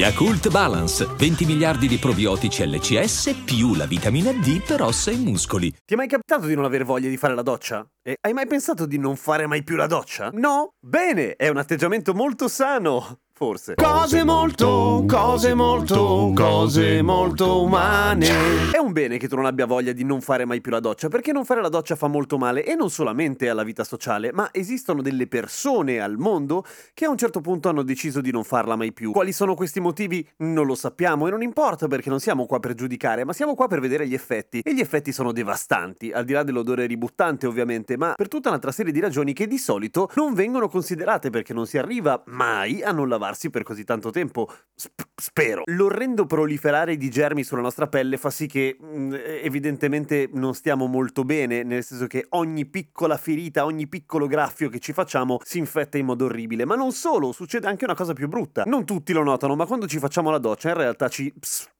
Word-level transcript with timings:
Yakult 0.00 0.48
Balance, 0.48 1.04
20 1.04 1.44
miliardi 1.44 1.86
di 1.86 1.98
probiotici 1.98 2.66
LCS 2.66 3.42
più 3.44 3.74
la 3.74 3.84
vitamina 3.84 4.32
D 4.32 4.64
per 4.66 4.80
ossa 4.80 5.10
e 5.10 5.16
muscoli. 5.16 5.70
Ti 5.70 5.92
è 5.92 5.94
mai 5.94 6.08
capitato 6.08 6.46
di 6.46 6.54
non 6.54 6.64
aver 6.64 6.86
voglia 6.86 7.10
di 7.10 7.18
fare 7.18 7.34
la 7.34 7.42
doccia? 7.42 7.86
E 8.02 8.16
hai 8.18 8.32
mai 8.32 8.46
pensato 8.46 8.86
di 8.86 8.96
non 8.96 9.16
fare 9.16 9.46
mai 9.46 9.62
più 9.62 9.76
la 9.76 9.86
doccia? 9.86 10.30
No? 10.32 10.72
Bene, 10.80 11.36
è 11.36 11.48
un 11.48 11.58
atteggiamento 11.58 12.14
molto 12.14 12.48
sano. 12.48 13.18
Forse. 13.42 13.74
Cose 13.74 14.22
molto, 14.22 15.02
cose 15.08 15.54
molto, 15.54 16.30
cose 16.34 17.00
molto 17.00 17.62
umane. 17.62 18.28
È 18.70 18.76
un 18.76 18.92
bene 18.92 19.16
che 19.16 19.28
tu 19.28 19.36
non 19.36 19.46
abbia 19.46 19.64
voglia 19.64 19.92
di 19.92 20.04
non 20.04 20.20
fare 20.20 20.44
mai 20.44 20.60
più 20.60 20.70
la 20.70 20.78
doccia, 20.78 21.08
perché 21.08 21.32
non 21.32 21.46
fare 21.46 21.62
la 21.62 21.70
doccia 21.70 21.96
fa 21.96 22.06
molto 22.06 22.36
male 22.36 22.62
e 22.66 22.74
non 22.74 22.90
solamente 22.90 23.48
alla 23.48 23.62
vita 23.62 23.82
sociale, 23.82 24.30
ma 24.30 24.50
esistono 24.52 25.00
delle 25.00 25.26
persone 25.26 26.00
al 26.00 26.18
mondo 26.18 26.66
che 26.92 27.06
a 27.06 27.08
un 27.08 27.16
certo 27.16 27.40
punto 27.40 27.70
hanno 27.70 27.80
deciso 27.80 28.20
di 28.20 28.30
non 28.30 28.44
farla 28.44 28.76
mai 28.76 28.92
più. 28.92 29.10
Quali 29.12 29.32
sono 29.32 29.54
questi 29.54 29.80
motivi? 29.80 30.28
Non 30.40 30.66
lo 30.66 30.74
sappiamo 30.74 31.26
e 31.26 31.30
non 31.30 31.40
importa 31.40 31.88
perché 31.88 32.10
non 32.10 32.20
siamo 32.20 32.44
qua 32.44 32.60
per 32.60 32.74
giudicare, 32.74 33.24
ma 33.24 33.32
siamo 33.32 33.54
qua 33.54 33.68
per 33.68 33.80
vedere 33.80 34.06
gli 34.06 34.12
effetti. 34.12 34.60
E 34.60 34.74
gli 34.74 34.80
effetti 34.80 35.12
sono 35.12 35.32
devastanti, 35.32 36.12
al 36.12 36.26
di 36.26 36.34
là 36.34 36.42
dell'odore 36.42 36.84
ributtante 36.84 37.46
ovviamente, 37.46 37.96
ma 37.96 38.12
per 38.14 38.28
tutta 38.28 38.50
un'altra 38.50 38.70
serie 38.70 38.92
di 38.92 39.00
ragioni 39.00 39.32
che 39.32 39.46
di 39.46 39.56
solito 39.56 40.10
non 40.16 40.34
vengono 40.34 40.68
considerate 40.68 41.30
perché 41.30 41.54
non 41.54 41.66
si 41.66 41.78
arriva 41.78 42.22
mai 42.26 42.82
a 42.82 42.92
non 42.92 43.08
lavare 43.08 43.28
lavarsi 43.30 43.50
per 43.50 43.62
così 43.62 43.84
tanto 43.84 44.10
tempo. 44.10 44.50
Sp- 44.74 45.08
spero. 45.14 45.62
L'orrendo 45.66 46.26
proliferare 46.26 46.96
di 46.96 47.10
germi 47.10 47.44
sulla 47.44 47.60
nostra 47.60 47.86
pelle 47.86 48.16
fa 48.16 48.30
sì 48.30 48.46
che 48.46 48.76
mm, 48.82 49.14
evidentemente 49.42 50.28
non 50.32 50.54
stiamo 50.54 50.86
molto 50.86 51.24
bene, 51.24 51.62
nel 51.62 51.84
senso 51.84 52.06
che 52.06 52.26
ogni 52.30 52.66
piccola 52.66 53.16
ferita, 53.16 53.64
ogni 53.64 53.86
piccolo 53.86 54.26
graffio 54.26 54.68
che 54.68 54.78
ci 54.78 54.92
facciamo 54.92 55.38
si 55.44 55.58
infetta 55.58 55.96
in 55.98 56.06
modo 56.06 56.26
orribile. 56.26 56.64
Ma 56.64 56.74
non 56.74 56.92
solo, 56.92 57.32
succede 57.32 57.66
anche 57.66 57.84
una 57.84 57.94
cosa 57.94 58.12
più 58.12 58.28
brutta. 58.28 58.64
Non 58.66 58.84
tutti 58.84 59.12
lo 59.12 59.22
notano, 59.22 59.54
ma 59.54 59.66
quando 59.66 59.86
ci 59.86 59.98
facciamo 59.98 60.30
la 60.30 60.38
doccia 60.38 60.68
in 60.70 60.76
realtà 60.76 61.08
ci 61.08 61.32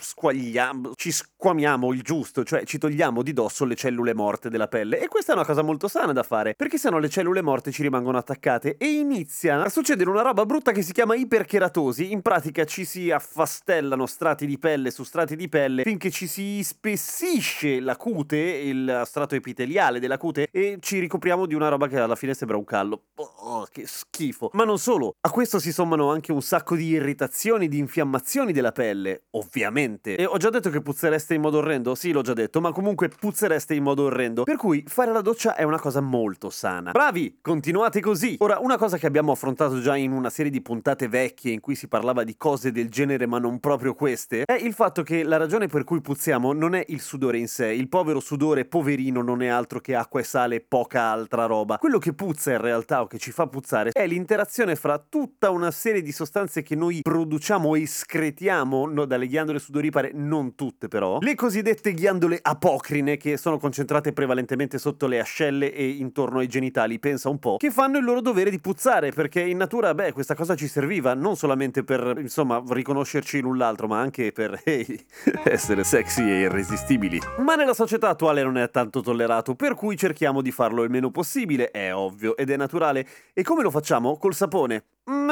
squagliamo, 0.00 0.92
ci 0.94 1.10
squamiamo 1.10 1.92
il 1.92 2.02
giusto, 2.02 2.44
cioè 2.44 2.64
ci 2.64 2.78
togliamo 2.78 3.22
di 3.22 3.32
dosso 3.32 3.64
le 3.64 3.74
cellule 3.74 4.14
morte 4.14 4.48
della 4.48 4.68
pelle. 4.68 5.00
E 5.00 5.08
questa 5.08 5.32
è 5.32 5.34
una 5.34 5.44
cosa 5.44 5.62
molto 5.62 5.88
sana 5.88 6.12
da 6.12 6.22
fare, 6.22 6.54
perché 6.54 6.78
sennò 6.78 6.98
le 6.98 7.08
cellule 7.08 7.42
morte 7.42 7.70
ci 7.70 7.82
rimangono 7.82 8.18
attaccate 8.18 8.76
e 8.78 8.86
inizia 8.86 9.62
a 9.62 9.68
succedere 9.68 10.10
una 10.10 10.22
roba 10.22 10.46
brutta 10.46 10.72
che 10.72 10.82
si 10.82 10.92
chiama 10.92 11.14
ipercheratosi. 11.14 12.12
In 12.12 12.22
pratica 12.22 12.64
ci 12.64 12.84
si 12.84 13.10
affastellano 13.10 14.06
strati 14.06 14.46
di 14.46 14.58
pelle 14.58 14.90
su 14.90 15.04
strati 15.04 15.36
di 15.36 15.48
pelle 15.48 15.82
finché 15.82 16.10
ci 16.10 16.26
si 16.26 16.62
spessisce 16.62 17.80
la 17.80 17.96
cute, 17.96 18.38
il 18.38 19.02
strato 19.04 19.34
epiteliale 19.34 20.00
della 20.00 20.18
cute, 20.18 20.48
e 20.50 20.78
ci 20.80 20.98
ricopriamo 20.98 21.46
di 21.46 21.54
una 21.54 21.68
roba 21.68 21.88
che 21.88 21.98
alla 21.98 22.16
fine 22.16 22.34
sembra 22.34 22.56
un 22.56 22.64
callo. 22.64 23.04
Oh, 23.16 23.41
che 23.70 23.84
schifo. 23.86 24.50
Ma 24.54 24.64
non 24.64 24.78
solo, 24.78 25.16
a 25.20 25.30
questo 25.30 25.58
si 25.58 25.72
sommano 25.72 26.10
anche 26.10 26.32
un 26.32 26.42
sacco 26.42 26.74
di 26.74 26.86
irritazioni, 26.86 27.68
di 27.68 27.78
infiammazioni 27.78 28.52
della 28.52 28.72
pelle, 28.72 29.24
ovviamente. 29.30 30.16
E 30.16 30.24
ho 30.24 30.36
già 30.36 30.50
detto 30.50 30.70
che 30.70 30.80
puzzereste 30.80 31.34
in 31.34 31.40
modo 31.40 31.58
orrendo? 31.58 31.94
Sì, 31.94 32.12
l'ho 32.12 32.22
già 32.22 32.32
detto, 32.32 32.60
ma 32.60 32.72
comunque 32.72 33.08
puzzereste 33.08 33.74
in 33.74 33.82
modo 33.82 34.04
orrendo. 34.04 34.44
Per 34.44 34.56
cui 34.56 34.84
fare 34.86 35.12
la 35.12 35.20
doccia 35.20 35.54
è 35.54 35.62
una 35.62 35.78
cosa 35.78 36.00
molto 36.00 36.50
sana. 36.50 36.90
Bravi, 36.90 37.38
continuate 37.40 38.00
così. 38.00 38.36
Ora, 38.38 38.58
una 38.58 38.76
cosa 38.76 38.96
che 38.98 39.06
abbiamo 39.06 39.32
affrontato 39.32 39.80
già 39.80 39.96
in 39.96 40.12
una 40.12 40.30
serie 40.30 40.50
di 40.50 40.62
puntate 40.62 41.08
vecchie 41.08 41.52
in 41.52 41.60
cui 41.60 41.74
si 41.74 41.88
parlava 41.88 42.24
di 42.24 42.36
cose 42.36 42.72
del 42.72 42.88
genere, 42.88 43.26
ma 43.26 43.38
non 43.38 43.60
proprio 43.60 43.94
queste, 43.94 44.44
è 44.44 44.54
il 44.54 44.74
fatto 44.74 45.02
che 45.02 45.22
la 45.22 45.36
ragione 45.36 45.66
per 45.66 45.84
cui 45.84 46.00
puzziamo 46.00 46.52
non 46.52 46.74
è 46.74 46.84
il 46.88 47.00
sudore 47.00 47.38
in 47.38 47.48
sé. 47.48 47.66
Il 47.68 47.88
povero 47.88 48.20
sudore, 48.20 48.64
poverino, 48.64 49.22
non 49.22 49.42
è 49.42 49.48
altro 49.48 49.80
che 49.80 49.94
acqua 49.94 50.20
e 50.20 50.24
sale 50.24 50.56
e 50.56 50.60
poca 50.66 51.02
altra 51.02 51.46
roba. 51.46 51.78
Quello 51.78 51.98
che 51.98 52.12
puzza 52.12 52.52
in 52.52 52.60
realtà 52.60 53.02
o 53.02 53.06
che 53.06 53.18
ci 53.18 53.30
fa 53.30 53.41
puzzare 53.46 53.90
è 53.92 54.06
l'interazione 54.06 54.76
fra 54.76 54.98
tutta 54.98 55.50
una 55.50 55.70
serie 55.70 56.02
di 56.02 56.12
sostanze 56.12 56.62
che 56.62 56.74
noi 56.74 57.00
produciamo 57.02 57.74
e 57.74 57.82
escretiamo 57.82 58.86
no, 58.86 59.04
dalle 59.04 59.26
ghiandole 59.26 59.58
sudoripare, 59.58 60.10
non 60.14 60.54
tutte 60.54 60.88
però, 60.88 61.18
le 61.20 61.34
cosiddette 61.34 61.92
ghiandole 61.92 62.38
apocrine 62.40 63.16
che 63.16 63.36
sono 63.36 63.58
concentrate 63.58 64.12
prevalentemente 64.12 64.78
sotto 64.78 65.06
le 65.06 65.20
ascelle 65.20 65.72
e 65.72 65.88
intorno 65.88 66.38
ai 66.38 66.48
genitali, 66.48 66.98
pensa 66.98 67.28
un 67.28 67.38
po', 67.38 67.56
che 67.58 67.70
fanno 67.70 67.98
il 67.98 68.04
loro 68.04 68.20
dovere 68.20 68.50
di 68.50 68.60
puzzare, 68.60 69.10
perché 69.10 69.40
in 69.40 69.56
natura, 69.56 69.94
beh, 69.94 70.12
questa 70.12 70.34
cosa 70.34 70.54
ci 70.54 70.68
serviva 70.68 71.14
non 71.14 71.36
solamente 71.36 71.84
per, 71.84 72.18
insomma, 72.18 72.62
riconoscerci 72.66 73.40
l'un 73.40 73.56
l'altro, 73.56 73.86
ma 73.86 74.00
anche 74.00 74.32
per, 74.32 74.60
hey, 74.64 75.04
essere 75.44 75.84
sexy 75.84 76.22
e 76.22 76.40
irresistibili. 76.40 77.20
Ma 77.38 77.54
nella 77.54 77.74
società 77.74 78.08
attuale 78.08 78.42
non 78.42 78.58
è 78.58 78.70
tanto 78.70 79.00
tollerato, 79.00 79.54
per 79.54 79.74
cui 79.74 79.96
cerchiamo 79.96 80.42
di 80.42 80.50
farlo 80.50 80.82
il 80.82 80.90
meno 80.90 81.10
possibile, 81.10 81.70
è 81.70 81.94
ovvio 81.94 82.36
ed 82.36 82.50
è 82.50 82.56
naturale. 82.56 83.06
E 83.34 83.42
come 83.42 83.62
lo 83.62 83.70
facciamo? 83.70 84.18
Col 84.18 84.34
sapone. 84.34 84.84
Mm, 85.10 85.30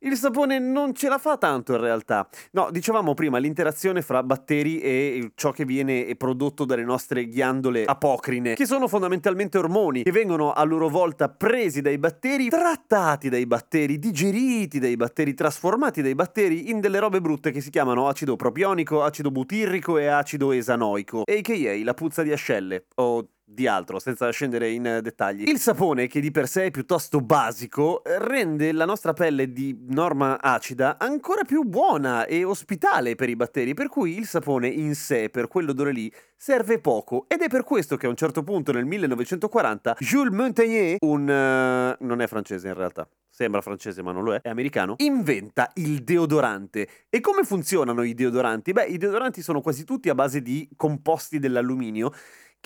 il 0.00 0.16
sapone 0.16 0.58
non 0.58 0.94
ce 0.94 1.08
la 1.08 1.16
fa 1.16 1.38
tanto 1.38 1.72
in 1.72 1.80
realtà. 1.80 2.28
No, 2.50 2.70
dicevamo 2.70 3.14
prima 3.14 3.38
l'interazione 3.38 4.02
fra 4.02 4.22
batteri 4.22 4.80
e 4.80 5.30
ciò 5.36 5.52
che 5.52 5.64
viene 5.64 6.14
prodotto 6.16 6.64
dalle 6.64 6.84
nostre 6.84 7.28
ghiandole 7.28 7.84
apocrine, 7.84 8.54
che 8.54 8.66
sono 8.66 8.88
fondamentalmente 8.88 9.58
ormoni 9.58 10.02
che 10.02 10.10
vengono 10.10 10.52
a 10.52 10.64
loro 10.64 10.88
volta 10.88 11.28
presi 11.28 11.82
dai 11.82 11.98
batteri, 11.98 12.48
trattati 12.48 13.28
dai 13.28 13.46
batteri, 13.46 13.98
digeriti 13.98 14.80
dai 14.80 14.96
batteri, 14.96 15.32
trasformati 15.32 16.02
dai 16.02 16.14
batteri 16.14 16.68
in 16.68 16.80
delle 16.80 16.98
robe 16.98 17.20
brutte 17.20 17.50
che 17.52 17.60
si 17.60 17.70
chiamano 17.70 18.08
acido 18.08 18.34
propionico, 18.34 19.02
acido 19.02 19.30
butirrico 19.30 19.98
e 19.98 20.08
acido 20.08 20.50
esanoico, 20.50 21.22
a.k.a. 21.24 21.84
la 21.84 21.94
puzza 21.94 22.22
di 22.22 22.32
ascelle 22.32 22.86
o 22.96 23.28
di 23.48 23.68
altro, 23.68 24.00
senza 24.00 24.28
scendere 24.30 24.70
in 24.70 24.82
dettagli. 25.02 25.48
Il 25.48 25.58
sapone, 25.58 26.08
che 26.08 26.20
di 26.20 26.32
per 26.32 26.48
sé 26.48 26.64
è 26.64 26.70
piuttosto 26.70 27.20
basico, 27.20 28.02
rende 28.04 28.72
la 28.72 28.84
nostra 28.84 29.12
pelle 29.12 29.52
di 29.52 29.86
norma 29.88 30.40
acida 30.40 30.98
ancora 30.98 31.44
più 31.44 31.62
buona 31.62 32.26
e 32.26 32.42
ospitale 32.42 33.14
per 33.14 33.28
i 33.28 33.36
batteri, 33.36 33.72
per 33.72 33.88
cui 33.88 34.18
il 34.18 34.26
sapone 34.26 34.66
in 34.66 34.94
sé, 34.96 35.30
per 35.30 35.46
quell'odore 35.46 35.92
lì, 35.92 36.12
serve 36.36 36.80
poco. 36.80 37.26
Ed 37.28 37.40
è 37.40 37.48
per 37.48 37.62
questo 37.62 37.96
che 37.96 38.06
a 38.06 38.08
un 38.08 38.16
certo 38.16 38.42
punto 38.42 38.72
nel 38.72 38.84
1940 38.84 39.96
Jules 40.00 40.34
Montagnier, 40.34 40.96
un... 41.00 41.22
Uh, 41.22 42.04
non 42.04 42.20
è 42.20 42.26
francese 42.26 42.66
in 42.66 42.74
realtà, 42.74 43.08
sembra 43.36 43.60
francese 43.60 44.02
ma 44.02 44.12
non 44.12 44.24
lo 44.24 44.34
è, 44.34 44.40
è 44.40 44.48
americano, 44.48 44.94
inventa 44.96 45.70
il 45.74 46.02
deodorante. 46.02 46.88
E 47.10 47.20
come 47.20 47.42
funzionano 47.42 48.02
i 48.02 48.14
deodoranti? 48.14 48.72
Beh, 48.72 48.86
i 48.86 48.96
deodoranti 48.96 49.42
sono 49.42 49.60
quasi 49.60 49.84
tutti 49.84 50.08
a 50.08 50.14
base 50.14 50.40
di 50.40 50.66
composti 50.74 51.38
dell'alluminio 51.38 52.10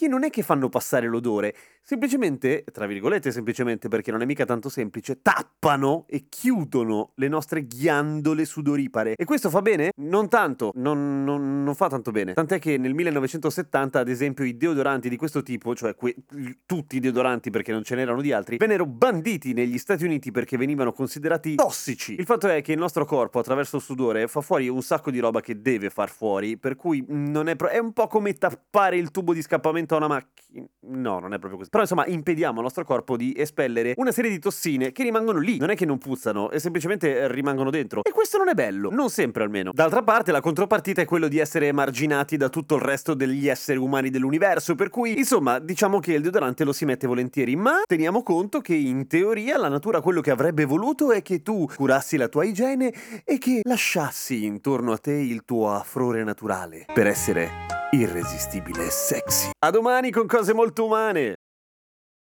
che 0.00 0.08
non 0.08 0.24
è 0.24 0.30
che 0.30 0.42
fanno 0.42 0.70
passare 0.70 1.06
l'odore, 1.08 1.54
semplicemente, 1.82 2.64
tra 2.72 2.86
virgolette 2.86 3.30
semplicemente 3.30 3.88
perché 3.88 4.10
non 4.10 4.22
è 4.22 4.24
mica 4.24 4.46
tanto 4.46 4.70
semplice, 4.70 5.20
tappano 5.20 6.06
e 6.08 6.24
chiudono 6.30 7.12
le 7.16 7.28
nostre 7.28 7.66
ghiandole 7.66 8.46
sudoripare. 8.46 9.14
E 9.14 9.26
questo 9.26 9.50
fa 9.50 9.60
bene? 9.60 9.90
Non 9.96 10.30
tanto, 10.30 10.72
non, 10.76 11.22
non, 11.22 11.62
non 11.62 11.74
fa 11.74 11.88
tanto 11.88 12.12
bene. 12.12 12.32
Tant'è 12.32 12.58
che 12.58 12.78
nel 12.78 12.94
1970, 12.94 13.98
ad 13.98 14.08
esempio, 14.08 14.44
i 14.44 14.56
deodoranti 14.56 15.10
di 15.10 15.16
questo 15.16 15.42
tipo, 15.42 15.74
cioè 15.74 15.94
que- 15.94 16.16
tutti 16.64 16.96
i 16.96 17.00
deodoranti 17.00 17.50
perché 17.50 17.72
non 17.72 17.82
ce 17.82 17.94
n'erano 17.94 18.22
di 18.22 18.32
altri, 18.32 18.56
vennero 18.56 18.86
banditi 18.86 19.52
negli 19.52 19.76
Stati 19.76 20.04
Uniti 20.04 20.30
perché 20.30 20.56
venivano 20.60 20.92
considerati 20.92 21.56
tossici. 21.56 22.14
Il 22.14 22.26
fatto 22.26 22.46
è 22.48 22.62
che 22.62 22.72
il 22.72 22.78
nostro 22.78 23.04
corpo, 23.04 23.38
attraverso 23.38 23.76
il 23.76 23.82
sudore, 23.82 24.28
fa 24.28 24.40
fuori 24.40 24.68
un 24.68 24.82
sacco 24.82 25.10
di 25.10 25.18
roba 25.18 25.40
che 25.40 25.60
deve 25.60 25.90
far 25.90 26.10
fuori, 26.10 26.56
per 26.56 26.76
cui 26.76 27.04
non 27.08 27.48
è, 27.48 27.56
pro- 27.56 27.68
è 27.68 27.78
un 27.78 27.92
po' 27.92 28.06
come 28.06 28.34
tappare 28.34 28.96
il 28.96 29.10
tubo 29.10 29.32
di 29.32 29.42
scappamento 29.42 29.94
a 29.94 29.96
una 29.96 30.08
macchina. 30.08 30.66
No, 30.80 31.18
non 31.20 31.32
è 31.32 31.38
proprio 31.38 31.58
così. 31.58 31.70
Però 31.70 31.82
insomma, 31.82 32.06
impediamo 32.06 32.58
al 32.58 32.64
nostro 32.64 32.84
corpo 32.84 33.16
di 33.16 33.34
espellere 33.36 33.94
una 33.96 34.12
serie 34.12 34.30
di 34.30 34.38
tossine 34.38 34.92
che 34.92 35.02
rimangono 35.02 35.38
lì. 35.38 35.58
Non 35.58 35.70
è 35.70 35.76
che 35.76 35.86
non 35.86 35.98
puzzano, 35.98 36.50
e 36.50 36.58
semplicemente 36.58 37.28
rimangono 37.32 37.70
dentro. 37.70 38.02
E 38.02 38.10
questo 38.10 38.36
non 38.36 38.48
è 38.48 38.54
bello, 38.54 38.90
non 38.90 39.10
sempre 39.10 39.44
almeno. 39.44 39.70
D'altra 39.72 40.02
parte, 40.02 40.32
la 40.32 40.40
contropartita 40.40 41.00
è 41.00 41.04
quello 41.04 41.28
di 41.28 41.38
essere 41.38 41.68
emarginati 41.68 42.36
da 42.36 42.48
tutto 42.48 42.74
il 42.74 42.82
resto 42.82 43.14
degli 43.14 43.48
esseri 43.48 43.78
umani 43.78 44.10
dell'universo. 44.10 44.74
Per 44.74 44.90
cui, 44.90 45.18
insomma, 45.18 45.58
diciamo 45.58 46.00
che 46.00 46.14
il 46.14 46.22
deodorante 46.22 46.64
lo 46.64 46.72
si 46.72 46.84
mette 46.84 47.06
volentieri. 47.06 47.56
Ma 47.56 47.82
teniamo 47.86 48.22
conto 48.22 48.60
che 48.60 48.74
in 48.74 49.06
teoria 49.06 49.56
la 49.56 49.68
natura 49.68 50.00
quello 50.00 50.20
che 50.20 50.30
avrebbe 50.30 50.49
voluto 50.66 51.12
è 51.12 51.22
che 51.22 51.42
tu 51.42 51.66
curassi 51.74 52.16
la 52.16 52.28
tua 52.28 52.44
igiene 52.44 52.92
e 53.24 53.38
che 53.38 53.60
lasciassi 53.64 54.44
intorno 54.44 54.92
a 54.92 54.98
te 54.98 55.12
il 55.12 55.44
tuo 55.44 55.72
affrore 55.72 56.24
naturale 56.24 56.86
per 56.92 57.06
essere 57.06 57.50
irresistibile 57.92 58.86
e 58.86 58.90
sexy. 58.90 59.50
A 59.58 59.70
domani 59.70 60.10
con 60.10 60.26
cose 60.26 60.52
molto 60.54 60.84
umane! 60.84 61.34